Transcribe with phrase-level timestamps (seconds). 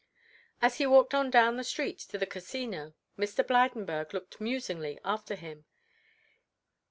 [0.63, 3.45] As he walked on down the road to the Casino, Mr.
[3.45, 5.65] Blydenburg looked musingly after him.